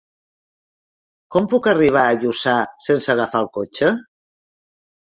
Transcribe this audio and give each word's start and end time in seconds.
Com 1.35 1.49
puc 1.53 1.69
arribar 1.73 2.07
a 2.09 2.17
Lluçà 2.25 2.57
sense 2.89 3.17
agafar 3.17 3.47
el 3.47 3.53
cotxe? 3.61 3.97